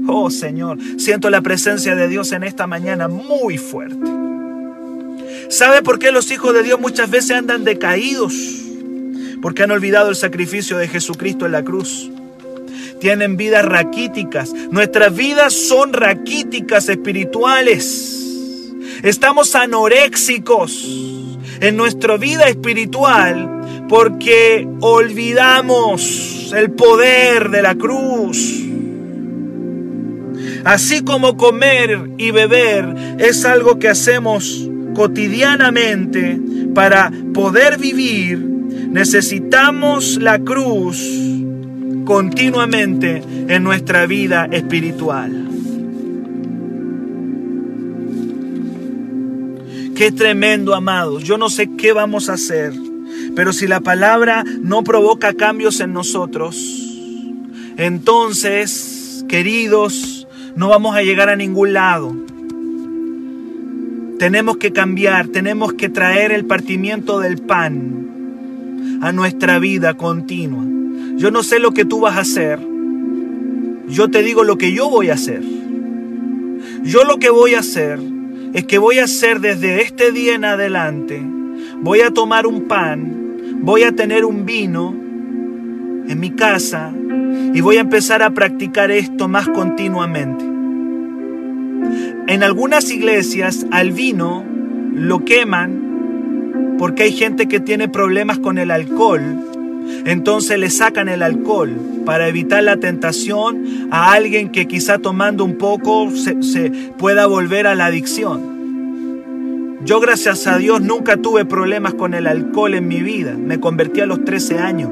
[0.07, 4.11] Oh Señor, siento la presencia de Dios en esta mañana muy fuerte.
[5.49, 8.35] ¿Sabe por qué los hijos de Dios muchas veces andan decaídos?
[9.43, 12.11] Porque han olvidado el sacrificio de Jesucristo en la cruz.
[13.01, 14.53] Tienen vidas raquíticas.
[14.71, 18.73] Nuestras vidas son raquíticas espirituales.
[19.03, 20.87] Estamos anoréxicos
[21.61, 28.71] en nuestra vida espiritual porque olvidamos el poder de la cruz.
[30.64, 36.40] Así como comer y beber es algo que hacemos cotidianamente
[36.75, 41.03] para poder vivir, necesitamos la cruz
[42.05, 45.48] continuamente en nuestra vida espiritual.
[49.96, 51.22] Qué tremendo, amados.
[51.22, 52.72] Yo no sé qué vamos a hacer,
[53.37, 56.57] pero si la palabra no provoca cambios en nosotros,
[57.77, 60.21] entonces, queridos,
[60.57, 62.15] no vamos a llegar a ningún lado.
[64.19, 70.65] Tenemos que cambiar, tenemos que traer el partimiento del pan a nuestra vida continua.
[71.17, 72.61] Yo no sé lo que tú vas a hacer.
[73.88, 75.43] Yo te digo lo que yo voy a hacer.
[76.85, 77.99] Yo lo que voy a hacer
[78.55, 81.23] es que voy a hacer desde este día en adelante,
[81.81, 84.91] voy a tomar un pan, voy a tener un vino
[86.09, 86.93] en mi casa
[87.55, 90.45] y voy a empezar a practicar esto más continuamente.
[92.29, 94.45] En algunas iglesias al vino
[94.95, 99.21] lo queman porque hay gente que tiene problemas con el alcohol.
[100.05, 105.59] Entonces le sacan el alcohol para evitar la tentación a alguien que quizá tomando un
[105.59, 109.81] poco se, pueda volver a la adicción.
[109.85, 113.37] Yo gracias a Dios nunca tuve problemas con el alcohol en mi vida.
[113.37, 114.90] Me convertí a los 13 años.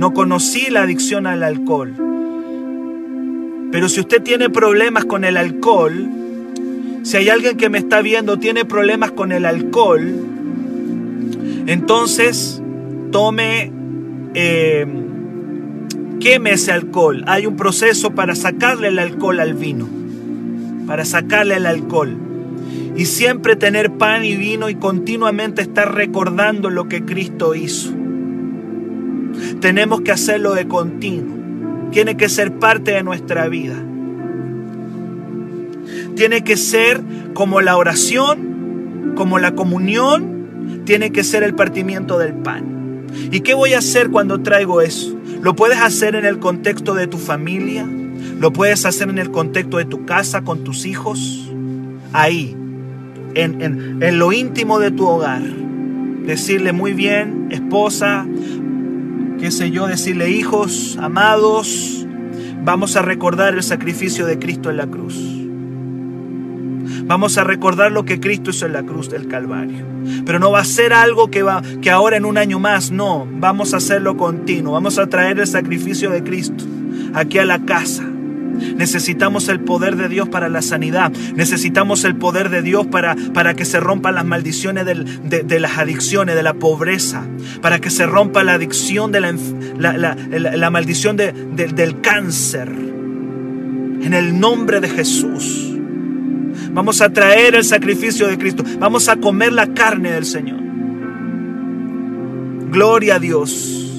[0.00, 1.92] No conocí la adicción al alcohol.
[3.70, 6.08] Pero si usted tiene problemas con el alcohol,
[7.02, 10.10] si hay alguien que me está viendo tiene problemas con el alcohol,
[11.66, 12.62] entonces
[13.12, 13.70] tome,
[14.32, 14.86] eh,
[16.18, 17.22] queme ese alcohol.
[17.26, 19.86] Hay un proceso para sacarle el alcohol al vino,
[20.86, 22.16] para sacarle el alcohol.
[22.96, 28.00] Y siempre tener pan y vino y continuamente estar recordando lo que Cristo hizo.
[29.60, 31.38] Tenemos que hacerlo de continuo.
[31.90, 33.84] Tiene que ser parte de nuestra vida
[36.20, 37.00] tiene que ser
[37.32, 43.06] como la oración, como la comunión, tiene que ser el partimiento del pan.
[43.30, 45.16] ¿Y qué voy a hacer cuando traigo eso?
[45.40, 47.86] Lo puedes hacer en el contexto de tu familia,
[48.38, 51.50] lo puedes hacer en el contexto de tu casa, con tus hijos,
[52.12, 52.56] ahí,
[53.34, 53.62] en,
[54.02, 55.40] en lo íntimo de tu hogar.
[55.40, 58.26] Decirle muy bien, esposa,
[59.40, 62.06] qué sé yo, decirle hijos, amados,
[62.62, 65.16] vamos a recordar el sacrificio de Cristo en la cruz.
[67.04, 69.84] Vamos a recordar lo que Cristo hizo en la cruz del Calvario.
[70.24, 73.26] Pero no va a ser algo que, va, que ahora en un año más, no.
[73.38, 74.74] Vamos a hacerlo continuo.
[74.74, 76.64] Vamos a traer el sacrificio de Cristo
[77.14, 78.04] aquí a la casa.
[78.76, 81.12] Necesitamos el poder de Dios para la sanidad.
[81.34, 86.34] Necesitamos el poder de Dios para, para que se rompan las maldiciones de, las adicciones,
[86.34, 87.26] de la pobreza.
[87.60, 89.32] Para que se rompa la adicción de la,
[89.96, 92.68] la, la maldición del cáncer.
[92.68, 95.66] En el nombre de Jesús.
[96.72, 98.64] Vamos a traer el sacrificio de Cristo.
[98.78, 100.60] Vamos a comer la carne del Señor.
[102.70, 103.89] Gloria a Dios.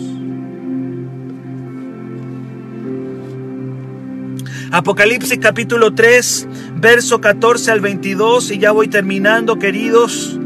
[4.73, 10.39] Apocalipsis capítulo 3, verso 14 al 22, y ya voy terminando, queridos.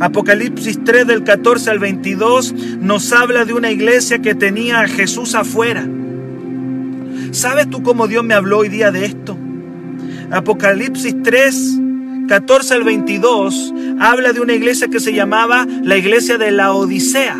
[0.00, 5.34] Apocalipsis 3 del 14 al 22 nos habla de una iglesia que tenía a Jesús
[5.34, 5.86] afuera.
[7.32, 9.36] ¿Sabes tú cómo Dios me habló hoy día de esto?
[10.30, 11.78] Apocalipsis 3,
[12.28, 17.36] 14 al 22, habla de una iglesia que se llamaba la iglesia de la Odisea.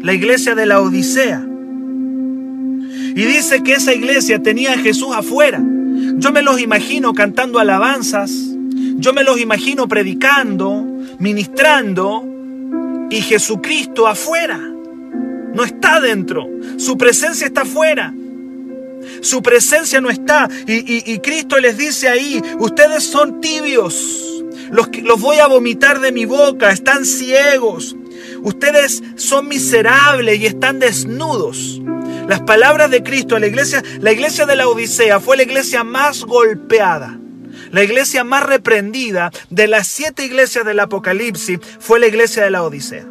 [0.00, 1.46] La iglesia de la Odisea.
[3.14, 5.62] Y dice que esa iglesia tenía a Jesús afuera.
[6.16, 8.32] Yo me los imagino cantando alabanzas.
[8.96, 10.84] Yo me los imagino predicando,
[11.18, 12.26] ministrando.
[13.10, 14.58] Y Jesucristo afuera.
[14.58, 16.48] No está dentro.
[16.76, 18.12] Su presencia está afuera.
[19.20, 20.48] Su presencia no está.
[20.66, 24.42] Y, Cristo les dice ahí, ustedes son tibios.
[24.72, 26.72] Los, los voy a vomitar de mi boca.
[26.72, 27.94] Están ciegos.
[28.42, 31.80] Ustedes son miserables y están desnudos.
[32.28, 35.84] Las palabras de Cristo a la iglesia, la iglesia de la Odisea fue la iglesia
[35.84, 37.18] más golpeada.
[37.70, 42.62] La iglesia más reprendida de las siete iglesias del Apocalipsis fue la iglesia de la
[42.62, 43.06] Odisea.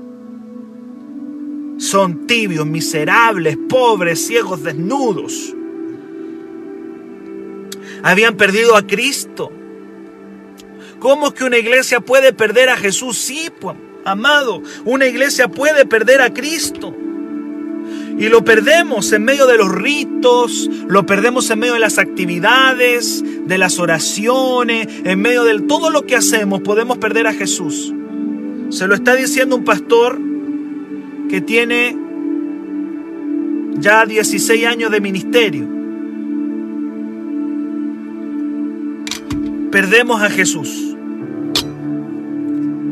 [1.77, 5.53] Son tibios, miserables, pobres, ciegos, desnudos
[8.03, 9.51] habían perdido a Cristo.
[10.99, 13.17] ¿Cómo que una iglesia puede perder a Jesús?
[13.17, 16.95] Sí, pues, amado, una iglesia puede perder a Cristo.
[18.17, 23.23] Y lo perdemos en medio de los ritos, lo perdemos en medio de las actividades,
[23.47, 27.93] de las oraciones, en medio de todo lo que hacemos, podemos perder a Jesús.
[28.69, 30.19] Se lo está diciendo un pastor
[31.29, 31.97] que tiene
[33.79, 35.73] ya 16 años de ministerio.
[39.73, 40.95] perdemos a Jesús.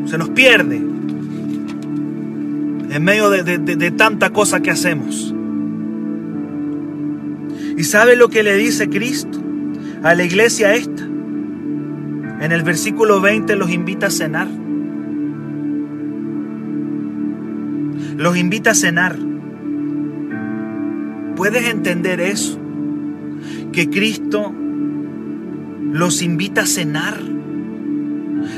[0.06, 0.82] Se nos pierde
[2.92, 5.34] en medio de, tanta cosa que hacemos.
[7.78, 9.40] ¿Y sabe lo que le dice Cristo
[10.02, 11.02] a la iglesia esta?
[11.02, 14.46] En el versículo 20 los invita a cenar.
[18.18, 19.16] Los invita a cenar.
[21.34, 22.60] ¿Puedes entender eso?
[23.72, 24.52] Que Cristo
[25.92, 27.16] los invita a cenar.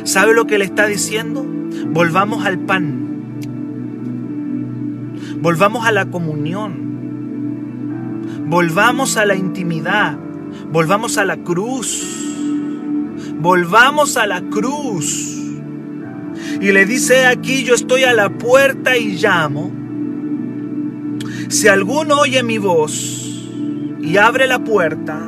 [0.02, 1.46] ¿Sabe lo que le está diciendo?
[1.92, 3.03] Volvamos al pan.
[5.44, 6.72] Volvamos a la comunión.
[8.46, 10.16] Volvamos a la intimidad.
[10.72, 12.02] Volvamos a la cruz.
[13.40, 15.36] Volvamos a la cruz.
[16.62, 19.70] Y le dice aquí, yo estoy a la puerta y llamo.
[21.50, 23.44] Si alguno oye mi voz
[24.00, 25.20] y abre la puerta,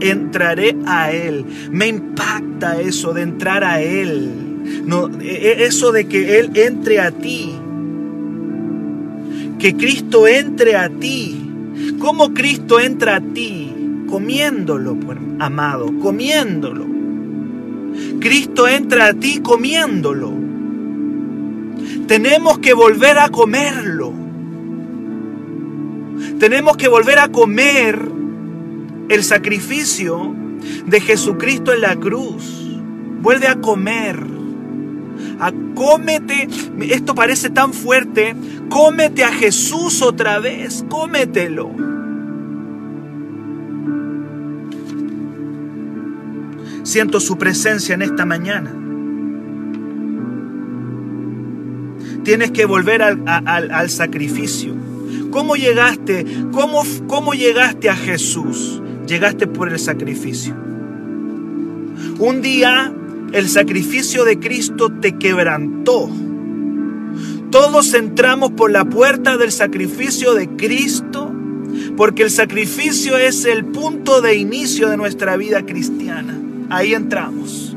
[0.00, 1.44] entraré a Él.
[1.70, 4.82] Me impacta eso de entrar a Él.
[4.84, 7.60] No, e, e, eso de que Él entre a ti.
[9.66, 11.44] Que Cristo entre a ti.
[11.98, 13.74] ¿Cómo Cristo entra a ti?
[14.08, 14.96] Comiéndolo,
[15.40, 16.86] amado, comiéndolo.
[18.20, 20.32] Cristo entra a ti comiéndolo.
[22.06, 24.12] Tenemos que volver a comerlo.
[26.38, 28.00] Tenemos que volver a comer
[29.08, 30.32] el sacrificio
[30.86, 32.70] de Jesucristo en la cruz.
[33.20, 34.35] Vuelve a comer.
[35.38, 36.48] A cómete,
[36.88, 38.34] esto parece tan fuerte,
[38.70, 41.70] cómete a Jesús otra vez, cómetelo.
[46.82, 48.72] Siento su presencia en esta mañana.
[52.22, 54.74] Tienes que volver al, sacrificio.
[55.30, 56.24] ¿Cómo llegaste?
[56.52, 58.80] ¿Cómo, ¿Cómo llegaste a Jesús?
[59.06, 60.54] Llegaste por el sacrificio.
[62.18, 62.92] Un día
[63.32, 66.08] el sacrificio de Cristo te quebrantó.
[67.50, 71.32] Todos entramos por la puerta del sacrificio de Cristo
[71.96, 76.38] porque el sacrificio es el punto de inicio de nuestra vida cristiana.
[76.68, 77.76] Ahí entramos.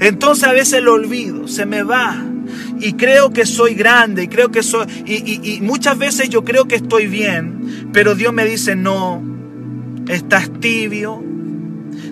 [0.00, 2.16] Entonces a veces lo olvido, se me va.
[2.78, 4.86] Y creo que soy grande, y creo que soy.
[5.06, 9.22] Y, muchas veces yo creo que estoy bien, pero Dios me dice: No,
[10.08, 11.24] estás tibio.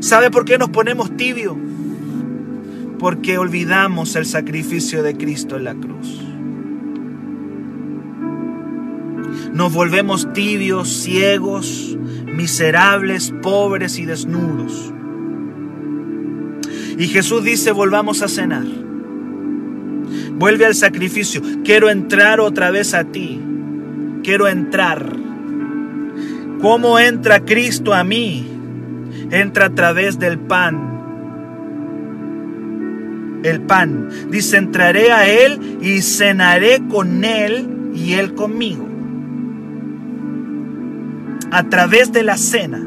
[0.01, 1.57] ¿Sabe por qué nos ponemos tibio?
[3.05, 6.23] Porque olvidamos el sacrificio de Cristo en la cruz.
[9.53, 11.99] Nos volvemos tibios, ciegos,
[12.35, 14.91] miserables, pobres y desnudos.
[16.97, 18.65] Y Jesús dice, volvamos a cenar.
[20.37, 21.43] Vuelve al sacrificio.
[21.63, 23.39] Quiero entrar otra vez a ti.
[24.23, 25.15] Quiero entrar.
[26.63, 28.49] ¿Cómo entra Cristo a mí?
[29.31, 30.94] Entra a través del pan.
[33.45, 34.11] El pan.
[34.31, 38.89] Dice, entraré a Él y cenaré con Él y Él conmigo.
[41.53, 42.83] A través de la cena.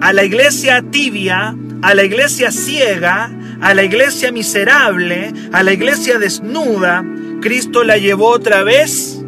[0.00, 3.30] A la iglesia tibia a la iglesia ciega,
[3.60, 7.04] a la iglesia miserable, a la iglesia desnuda,
[7.40, 9.20] Cristo la llevó otra vez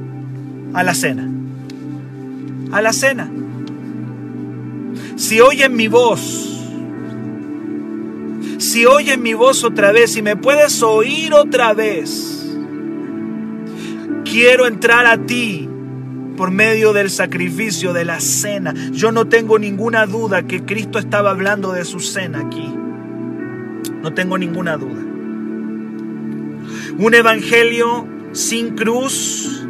[0.72, 1.28] a la cena.
[2.70, 3.28] A la cena.
[5.16, 6.63] Si oyen mi voz,
[8.58, 12.46] si oyen mi voz otra vez, y me puedes oír otra vez,
[14.24, 15.68] quiero entrar a ti
[16.36, 18.74] por medio del sacrificio de la cena.
[18.92, 22.74] Yo no tengo ninguna duda que Cristo estaba hablando de su cena aquí.
[24.02, 25.02] No tengo ninguna duda.
[26.98, 29.66] Un evangelio sin cruz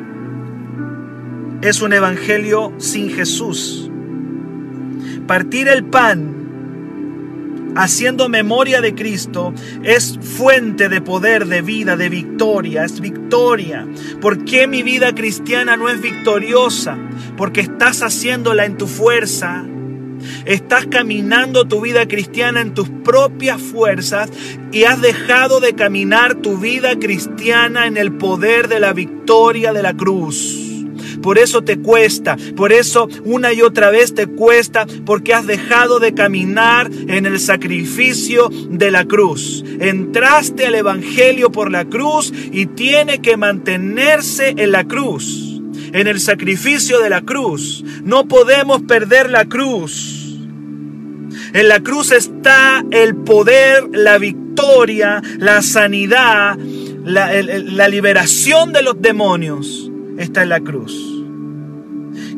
[1.62, 3.90] es un evangelio sin Jesús.
[5.26, 6.43] Partir el pan
[7.74, 9.52] haciendo memoria de Cristo,
[9.82, 13.86] es fuente de poder, de vida, de victoria, es victoria.
[14.20, 16.98] ¿Por qué mi vida cristiana no es victoriosa?
[17.36, 19.64] Porque estás haciéndola en tu fuerza.
[20.46, 24.30] Estás caminando tu vida cristiana en tus propias fuerzas
[24.72, 29.82] y has dejado de caminar tu vida cristiana en el poder de la victoria de
[29.82, 30.63] la cruz.
[31.24, 35.98] Por eso te cuesta, por eso una y otra vez te cuesta, porque has dejado
[35.98, 39.64] de caminar en el sacrificio de la cruz.
[39.80, 45.62] Entraste al Evangelio por la cruz y tiene que mantenerse en la cruz,
[45.94, 47.82] en el sacrificio de la cruz.
[48.02, 50.36] No podemos perder la cruz.
[51.54, 56.58] En la cruz está el poder, la victoria, la sanidad,
[57.02, 59.90] la, liberación de los demonios.
[60.18, 61.13] Está en la cruz.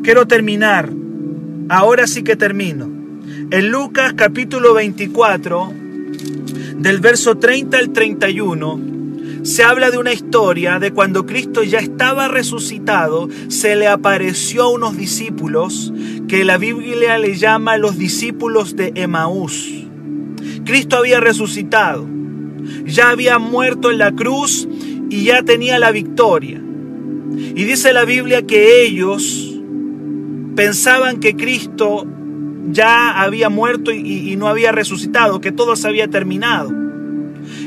[0.07, 0.89] Quiero terminar,
[1.67, 2.89] ahora sí que termino.
[3.51, 5.73] En Lucas capítulo 24,
[6.77, 8.79] del verso 30 al 31,
[9.43, 14.69] se habla de una historia de cuando Cristo ya estaba resucitado, se le apareció a
[14.69, 15.91] unos discípulos
[16.29, 19.69] que la Biblia le llama los discípulos de Emaús.
[20.63, 22.07] Cristo había resucitado,
[22.85, 24.69] ya había muerto en la cruz
[25.09, 26.61] y ya tenía la victoria.
[27.35, 29.55] Y dice la Biblia que ellos
[30.57, 32.07] pensaban que Cristo
[32.71, 36.73] ya había muerto y, no había resucitado, que todo se había terminado.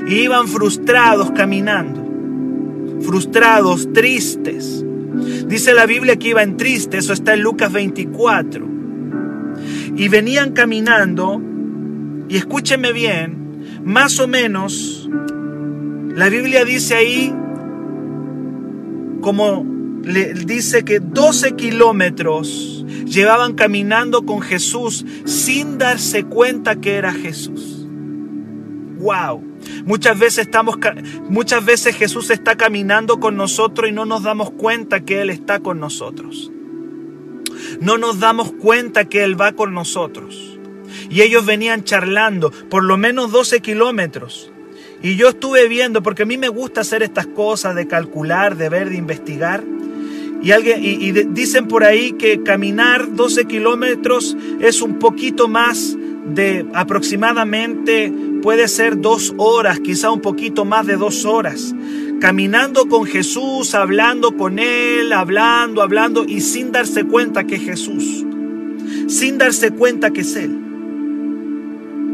[0.09, 4.85] Y iban frustrados caminando, frustrados, tristes.
[5.47, 8.69] Dice la Biblia que iban tristes, eso está en Lucas 24.
[9.97, 11.41] Y venían caminando,
[12.29, 15.09] y escúchenme bien, más o menos,
[16.17, 17.33] la Biblia dice ahí,
[19.21, 19.65] como
[20.03, 27.87] le dice que 12 kilómetros llevaban caminando con Jesús sin darse cuenta que era Jesús.
[28.99, 29.43] ¡Wow!
[29.85, 30.77] Muchas veces, estamos,
[31.29, 35.61] muchas veces Jesús está caminando con nosotros y no nos damos cuenta que Él está
[35.61, 36.51] con nosotros.
[37.81, 40.59] No nos damos cuenta que Él va con nosotros.
[41.09, 44.53] Y ellos venían charlando por lo menos 12 kilómetros.
[45.03, 48.69] Y yo estuve viendo, porque a mí me gusta hacer estas cosas de calcular, de
[48.69, 49.65] ver, de investigar.
[50.43, 55.97] Y, alguien, y, dicen por ahí que caminar 12 kilómetros es un poquito más
[56.35, 58.13] de aproximadamente,
[58.43, 61.75] puede ser dos horas, quizá un poquito más de dos horas.
[62.21, 68.25] Caminando con Jesús, hablando con Él, hablando, hablando y sin darse cuenta que es Jesús.
[69.09, 70.59] Sin darse cuenta que es Él.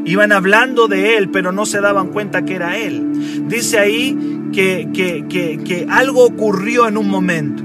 [0.04, 3.48] Iban hablando de Él, pero no se daban cuenta que era Él.
[3.48, 4.16] Dice ahí
[4.52, 7.64] que, que, que, que algo ocurrió en un momento.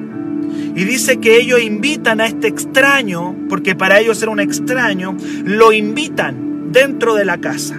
[0.76, 5.74] Y dice que ellos invitan a este extraño, porque para ellos era un extraño, lo
[5.74, 7.76] invitan dentro de la casa.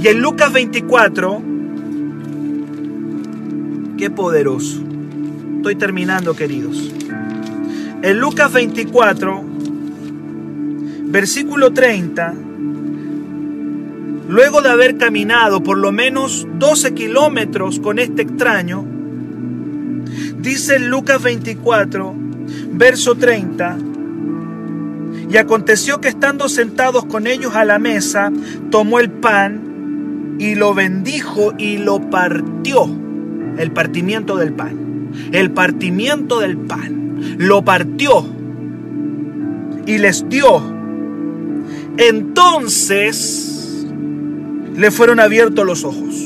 [0.00, 1.42] Y en Lucas 24,
[3.96, 4.82] qué poderoso.
[5.56, 6.92] Estoy terminando, queridos.
[8.02, 9.44] En Lucas 24,
[11.04, 12.34] versículo 30,
[14.28, 18.84] luego de haber caminado por lo menos 12 kilómetros con este extraño,
[20.42, 22.14] Dice Lucas 24,
[22.72, 23.78] verso 30,
[25.30, 28.32] y aconteció que estando sentados con ellos a la mesa,
[28.70, 32.90] tomó el pan y lo bendijo y lo partió.
[33.56, 35.10] El partimiento del pan.
[35.30, 37.20] El partimiento del pan.
[37.38, 38.26] Lo partió
[39.86, 40.60] y les dio.
[41.98, 43.86] Entonces
[44.74, 46.16] le fueron abiertos los ojos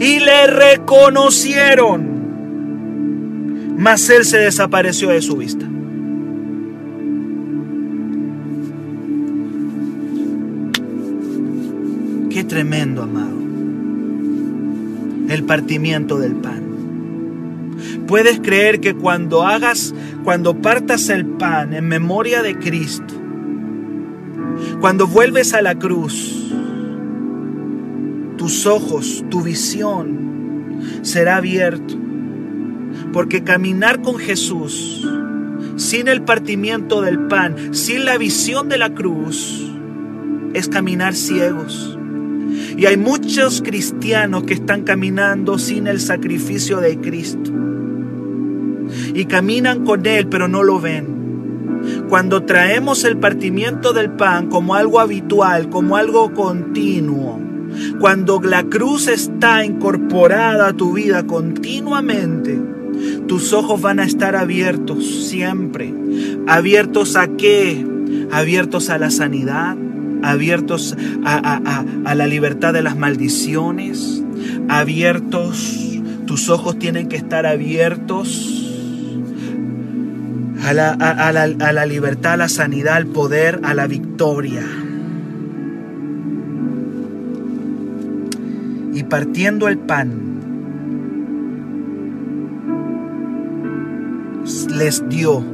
[0.00, 2.11] y le reconocieron
[3.82, 5.66] mas él se desapareció de su vista.
[12.30, 13.36] Qué tremendo, amado.
[15.28, 16.62] El partimiento del pan.
[18.06, 23.14] Puedes creer que cuando hagas, cuando partas el pan en memoria de Cristo,
[24.80, 26.52] cuando vuelves a la cruz,
[28.36, 32.01] tus ojos, tu visión será abierto
[33.12, 35.06] porque caminar con Jesús,
[35.76, 39.70] sin el partimiento del pan, sin la visión de la cruz,
[40.54, 41.98] es caminar ciegos.
[42.76, 47.50] Y hay muchos cristianos que están caminando sin el sacrificio de Cristo.
[49.14, 51.12] Y caminan con Él, pero no lo ven.
[52.08, 57.40] Cuando traemos el partimiento del pan como algo habitual, como algo continuo,
[57.98, 62.60] cuando la cruz está incorporada a tu vida continuamente,
[63.26, 65.92] tus ojos van a estar abiertos siempre.
[66.46, 67.86] ¿Abiertos a qué?
[68.30, 69.76] Abiertos a la sanidad,
[70.22, 74.22] abiertos a, la libertad de las maldiciones,
[74.68, 78.58] abiertos, tus ojos tienen que estar abiertos
[80.64, 84.64] a la, a, la, a la, libertad, a la sanidad, al poder, a la victoria.
[88.94, 90.31] Y partiendo el pan,
[94.72, 95.44] les dio.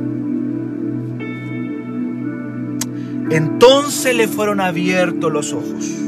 [3.30, 5.98] Entonces le fueron abiertos los ojos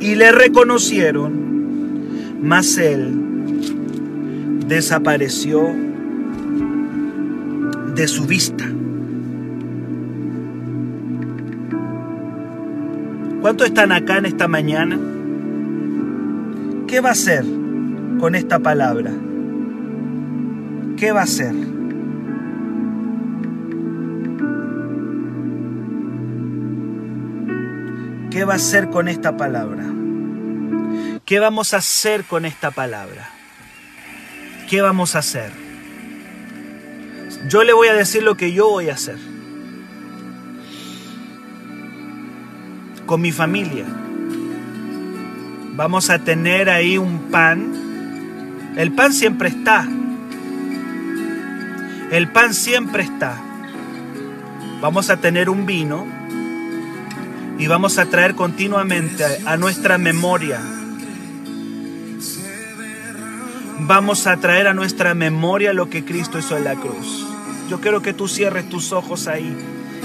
[0.00, 1.32] y le reconocieron,
[2.42, 3.12] mas él
[4.66, 5.62] desapareció
[7.94, 8.64] de su vista.
[13.42, 14.98] ¿Cuántos están acá en esta mañana?
[16.86, 17.44] ¿Qué va a hacer
[18.18, 19.12] con esta palabra?
[20.96, 21.54] ¿Qué va a hacer?
[28.30, 29.84] ¿Qué va a hacer con esta palabra?
[31.24, 33.30] ¿Qué vamos a hacer con esta palabra?
[34.68, 35.52] ¿Qué vamos a hacer?
[37.48, 39.18] Yo le voy a decir lo que yo voy a hacer.
[43.06, 43.84] Con mi familia.
[45.76, 48.74] Vamos a tener ahí un pan.
[48.76, 49.86] El pan siempre está.
[52.10, 53.36] El pan siempre está.
[54.80, 56.06] Vamos a tener un vino
[57.58, 60.60] y vamos a traer continuamente a nuestra memoria
[63.86, 67.26] vamos a traer a nuestra memoria lo que Cristo hizo en la cruz.
[67.68, 69.56] Yo quiero que tú cierres tus ojos ahí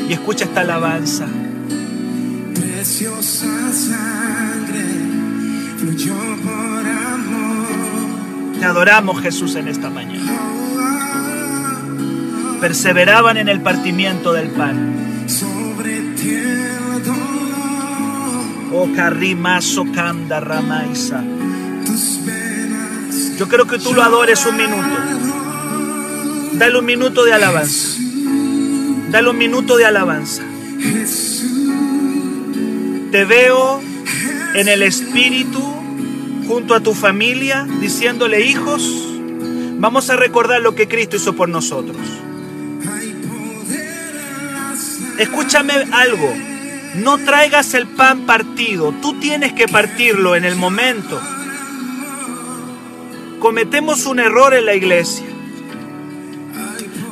[0.08, 1.28] y escucha esta alabanza.
[2.56, 4.86] Preciosa sangre
[5.78, 8.60] fluyó por amor.
[8.60, 10.61] Te adoramos Jesús en esta mañana.
[12.62, 15.26] Perseveraban en el partimiento del pan.
[18.72, 23.38] Oh Carrimazo tus venas.
[23.38, 24.97] Yo quiero que tú lo adores un minuto.
[26.53, 27.97] Dale un minuto de alabanza.
[29.09, 30.43] Dale un minuto de alabanza.
[33.12, 33.82] Te veo
[34.53, 35.59] en el espíritu
[36.47, 38.84] junto a tu familia diciéndole, hijos,
[39.80, 41.97] vamos a recordar lo que Cristo hizo por nosotros.
[45.18, 46.34] Escúchame algo,
[46.95, 51.22] no traigas el pan partido, tú tienes que partirlo en el momento.
[53.39, 55.26] Cometemos un error en la iglesia.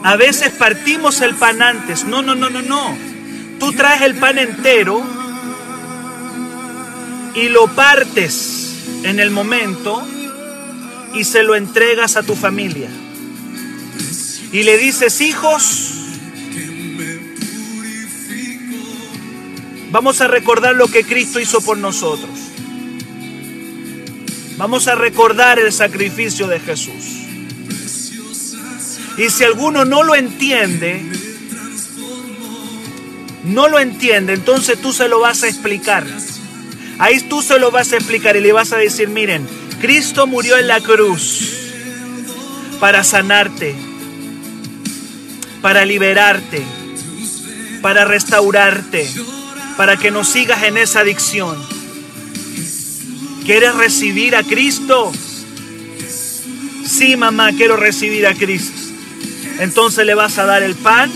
[0.04, 2.06] A veces partimos el pan antes.
[2.06, 2.96] No, no, no, no, no.
[3.60, 5.04] Tú traes el pan entero
[7.36, 10.02] y lo partes en el momento
[11.14, 12.90] y se lo entregas a tu familia.
[14.52, 15.89] Y le dices, hijos,
[19.92, 22.30] vamos a recordar lo que Cristo hizo por nosotros.
[24.58, 27.20] Vamos a recordar el sacrificio de Jesús.
[29.18, 31.02] Y si alguno no lo entiende,
[33.44, 36.06] no lo entiende, entonces tú se lo vas a explicar.
[37.00, 39.48] Ahí tú se lo vas a explicar y le vas a decir, miren,
[39.80, 41.50] Cristo murió en la cruz
[42.80, 43.76] para sanarte,
[45.62, 46.62] para liberarte,
[47.82, 49.10] para restaurarte,
[49.80, 51.58] para que no sigas en esa adicción.
[53.46, 55.10] ¿Quieres recibir a Cristo?
[56.86, 58.78] Sí, mamá, quiero recibir a Cristo.
[59.60, 61.10] Entonces le vas a dar el pan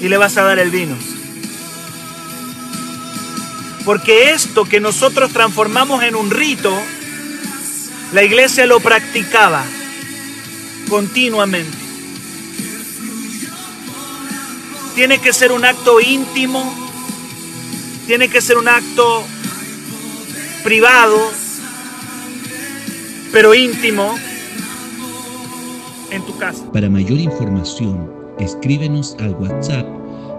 [0.00, 0.96] y le vas a dar el vino.
[3.84, 6.74] Porque esto que nosotros transformamos en un rito,
[8.14, 9.62] la iglesia lo practicaba
[10.88, 11.76] continuamente.
[14.94, 16.81] Tiene que ser un acto íntimo,
[18.06, 19.24] tiene que ser un acto
[20.64, 21.18] privado,
[23.32, 24.14] pero íntimo
[26.10, 26.64] en tu casa.
[26.72, 29.86] Para mayor información, escríbenos al WhatsApp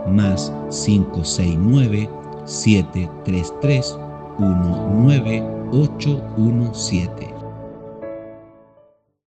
[0.08, 2.10] más 569
[2.46, 3.96] 733
[4.40, 7.33] 19817.